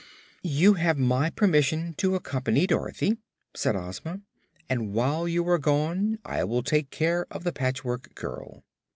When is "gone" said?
5.59-6.17